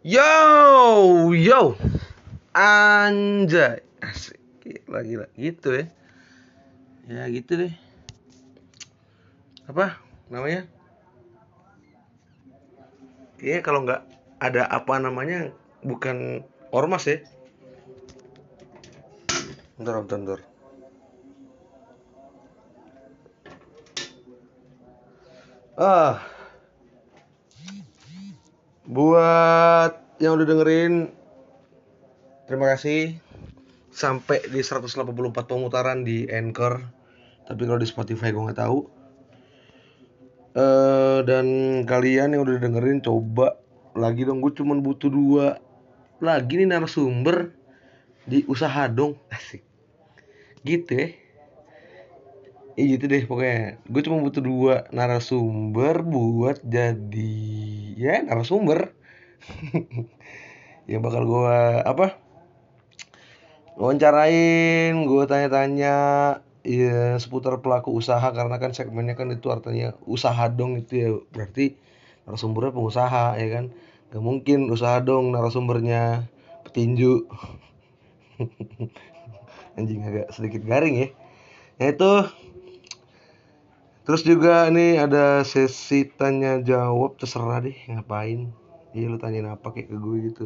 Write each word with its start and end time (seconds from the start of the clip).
Yo, 0.00 1.28
yo, 1.36 1.76
anjay, 2.56 3.84
asik, 4.00 4.40
gila, 4.64 5.04
gila, 5.04 5.26
gitu 5.36 5.76
ya, 5.76 5.84
ya 7.04 7.28
gitu 7.28 7.60
deh, 7.60 7.72
apa 9.68 10.00
namanya? 10.32 10.64
Iya 13.44 13.60
kalau 13.60 13.84
nggak 13.84 14.00
ada 14.40 14.64
apa 14.72 14.96
namanya 14.96 15.52
bukan 15.84 16.48
ormas 16.72 17.04
ya. 17.04 17.20
Bentar, 19.76 20.00
bentar, 20.00 20.16
bentar. 20.16 20.40
Ah, 25.76 26.24
buat 28.90 30.18
yang 30.18 30.34
udah 30.34 30.46
dengerin, 30.50 31.14
terima 32.50 32.74
kasih. 32.74 33.14
Sampai 33.90 34.42
di 34.50 34.62
184 34.62 35.06
pemutaran 35.46 36.02
di 36.02 36.26
Anchor. 36.26 36.82
Tapi 37.46 37.62
kalau 37.66 37.78
di 37.78 37.86
Spotify 37.86 38.34
gue 38.34 38.42
nggak 38.50 38.60
tahu. 38.62 38.78
Eh 40.58 41.18
dan 41.22 41.46
kalian 41.86 42.34
yang 42.34 42.42
udah 42.42 42.58
dengerin 42.58 43.02
coba 43.02 43.58
lagi 43.94 44.26
dong. 44.26 44.42
Gue 44.42 44.54
cuman 44.54 44.82
butuh 44.82 45.10
dua 45.10 45.58
lagi 46.18 46.58
nih 46.58 46.70
narasumber 46.70 47.54
di 48.26 48.42
usaha 48.50 48.86
dong. 48.90 49.18
Asik. 49.30 49.62
Gitu 50.66 50.90
ya. 50.90 51.06
Iya 52.78 52.86
gitu 52.94 53.04
deh 53.10 53.22
pokoknya. 53.26 53.82
Gue 53.90 54.02
cuma 54.06 54.18
butuh 54.22 54.42
dua 54.44 54.74
narasumber 54.94 56.06
buat 56.06 56.62
jadi 56.62 57.34
ya 57.98 58.22
narasumber. 58.22 58.94
yang 60.90 61.00
bakal 61.06 61.22
gue 61.26 61.58
apa? 61.82 62.18
Wawancarain, 63.80 64.92
gue 65.08 65.24
tanya-tanya 65.24 65.94
ya 66.60 67.16
seputar 67.16 67.64
pelaku 67.64 67.96
usaha 67.96 68.28
karena 68.36 68.60
kan 68.60 68.76
segmennya 68.76 69.16
kan 69.16 69.32
itu 69.32 69.48
artinya 69.48 69.96
usaha 70.04 70.44
dong 70.52 70.76
itu 70.76 70.92
ya 71.00 71.08
berarti 71.32 71.72
narasumbernya 72.28 72.76
pengusaha 72.76 73.40
ya 73.40 73.48
kan 73.48 73.64
gak 74.12 74.20
mungkin 74.20 74.68
usaha 74.68 75.00
dong 75.00 75.32
narasumbernya 75.32 76.28
petinju 76.68 77.24
anjing 79.80 80.04
agak 80.04 80.28
sedikit 80.36 80.60
garing 80.68 80.94
ya 81.00 81.08
ya 81.80 81.86
itu 81.96 82.12
terus 84.04 84.22
juga 84.26 84.66
nih 84.72 84.90
ada 85.04 85.24
sesi 85.52 86.08
tanya 86.18 86.58
jawab 86.70 87.10
terserah 87.20 87.58
deh 87.66 87.76
ngapain? 87.92 88.50
Iya 88.96 89.06
lu 89.12 89.18
tanyain 89.22 89.48
apa 89.54 89.66
kayak 89.74 89.88
ke 89.92 89.96
gue 90.04 90.16
gitu. 90.30 90.44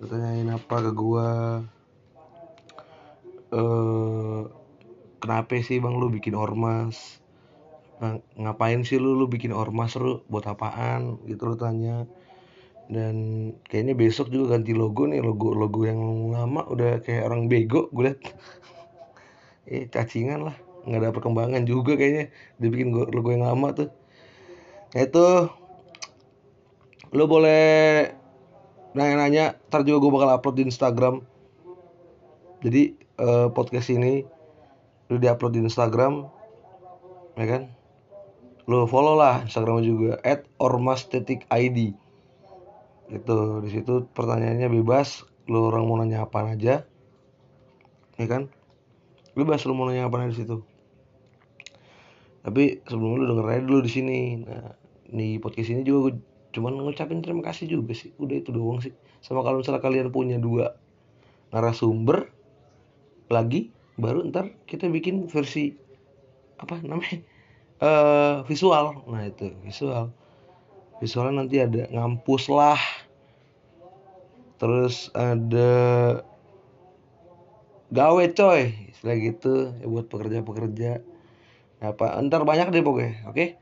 Lu 0.00 0.06
tanyain 0.08 0.48
apa 0.48 0.76
ke 0.84 0.90
gue 1.02 1.28
eh 3.50 4.40
kenapa 5.20 5.52
sih 5.68 5.78
bang 5.84 5.94
lu 6.00 6.06
bikin 6.16 6.34
ormas? 6.38 6.96
Ng- 8.00 8.24
ngapain 8.42 8.80
sih 8.88 8.96
lu 9.02 9.10
lu 9.18 9.26
bikin 9.34 9.52
ormas 9.52 9.92
lu 10.00 10.22
buat 10.32 10.46
apaan? 10.48 11.20
Gitu 11.28 11.42
lu 11.50 11.56
tanya. 11.60 12.08
Dan 12.90 13.16
kayaknya 13.70 13.94
besok 13.94 14.26
juga 14.34 14.56
ganti 14.58 14.72
logo 14.74 15.06
nih 15.10 15.20
logo 15.22 15.54
logo 15.54 15.80
yang 15.90 16.00
lama 16.34 16.66
udah 16.72 17.02
kayak 17.04 17.26
orang 17.28 17.42
bego 17.52 17.90
gue 17.94 18.04
liat. 18.08 18.20
Eh 19.70 19.86
cacingan 19.92 20.40
lah 20.50 20.56
nggak 20.86 21.00
ada 21.00 21.10
perkembangan 21.16 21.62
juga 21.68 21.96
kayaknya. 21.96 22.32
Dibikin 22.56 22.94
go- 22.94 23.10
logo 23.10 23.28
yang 23.32 23.44
lama 23.44 23.72
tuh. 23.76 23.88
Nah, 24.90 25.02
itu 25.06 25.26
lu 27.10 27.24
boleh 27.26 28.06
nanya-nanya 28.94 29.58
ntar 29.70 29.86
juga 29.86 30.02
gue 30.02 30.12
bakal 30.14 30.30
upload 30.34 30.56
di 30.58 30.64
Instagram. 30.66 31.22
Jadi 32.60 32.82
eh, 32.98 33.48
podcast 33.50 33.88
ini 33.90 34.22
lu 35.10 35.16
diupload 35.18 35.58
di 35.58 35.60
Instagram 35.66 36.26
ya 37.38 37.46
kan? 37.46 37.62
Lu 38.70 38.86
follow 38.86 39.18
lah 39.18 39.42
Instagramnya 39.42 39.84
juga 39.86 40.12
at 40.22 40.46
ormastetic.id 40.62 41.78
itu 43.10 43.38
di 43.66 43.70
situ 43.74 44.06
pertanyaannya 44.14 44.70
bebas 44.70 45.26
lu 45.50 45.66
orang 45.66 45.82
mau 45.82 45.98
nanya 45.98 46.22
apa 46.22 46.54
aja 46.54 46.86
ya 48.14 48.26
kan? 48.30 48.46
Bebas 49.34 49.66
lu 49.66 49.74
mau 49.74 49.90
nanya 49.90 50.06
apa 50.06 50.22
aja 50.22 50.30
di 50.30 50.38
situ 50.46 50.62
tapi 52.40 52.80
sebelum 52.88 53.20
lu 53.20 53.24
denger 53.36 53.46
aja 53.52 53.62
dulu 53.64 53.80
di 53.84 53.92
sini. 53.92 54.20
Nah 54.40 54.72
di 55.10 55.36
podcast 55.42 55.68
ini 55.74 55.82
juga 55.84 56.08
gue 56.08 56.14
cuman 56.50 56.80
ngucapin 56.80 57.20
terima 57.20 57.44
kasih 57.44 57.68
juga 57.68 57.92
sih. 57.92 58.16
Udah 58.16 58.36
itu 58.40 58.50
doang 58.50 58.80
sih. 58.80 58.96
Sama 59.20 59.44
kalau 59.44 59.60
misalnya 59.60 59.84
kalian 59.84 60.08
punya 60.08 60.40
dua 60.40 60.76
narasumber 61.52 62.30
lagi 63.30 63.74
baru 64.00 64.24
ntar 64.32 64.54
kita 64.64 64.88
bikin 64.88 65.28
versi 65.28 65.76
apa 66.56 66.80
namanya 66.80 67.20
eh 67.84 68.36
visual. 68.48 69.04
Nah 69.04 69.22
itu 69.28 69.52
visual. 69.60 70.08
Visualnya 71.00 71.44
nanti 71.44 71.56
ada 71.60 71.88
ngampus 71.92 72.48
lah. 72.48 72.80
Terus 74.60 75.08
ada 75.12 75.72
gawe 77.92 78.24
coy. 78.32 78.92
Istilah 78.92 79.16
gitu 79.20 79.52
ya 79.80 79.86
buat 79.88 80.12
pekerja-pekerja 80.12 81.00
apa? 81.80 82.20
Ntar 82.20 82.44
banyak 82.44 82.68
deh 82.72 82.84
pokoknya 82.84 83.26
oke? 83.28 83.56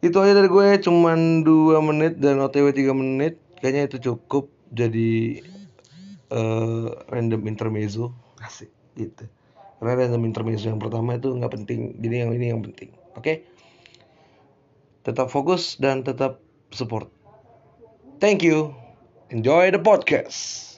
Itu 0.00 0.16
aja 0.20 0.32
dari 0.32 0.48
gue 0.48 0.66
cuman 0.80 1.44
2 1.44 1.80
menit 1.84 2.20
dan 2.20 2.40
otw 2.40 2.68
3 2.72 2.92
menit. 2.96 3.40
Kayaknya 3.60 3.82
itu 3.92 3.96
cukup 4.12 4.48
jadi 4.72 5.44
eh, 6.32 6.88
random 7.08 7.42
intermezzo. 7.48 8.12
Asik 8.40 8.72
gitu. 8.96 9.28
Karena 9.80 10.06
random 10.06 10.24
intermezzo 10.28 10.68
yang 10.68 10.80
pertama 10.80 11.16
itu 11.16 11.32
nggak 11.32 11.52
penting. 11.52 12.00
Jadi 12.00 12.14
yang 12.24 12.30
ini 12.36 12.46
yang 12.52 12.60
penting 12.64 12.92
oke? 13.16 13.44
Tetap 15.04 15.32
fokus 15.32 15.80
dan 15.80 16.04
tetap 16.04 16.44
support. 16.72 17.08
Thank 18.20 18.44
you. 18.44 18.76
Enjoy 19.32 19.72
the 19.72 19.80
podcast 19.80 20.69